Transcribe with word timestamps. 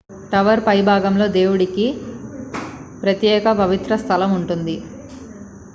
tower 0.31 0.61
పైభాగంలో 0.67 1.27
దేవునికి 1.31 1.85
ప్రత్యేక 3.03 3.51
పవిత్ర 3.53 3.95
స్థలం 3.95 4.31
ఉంది 4.35 4.77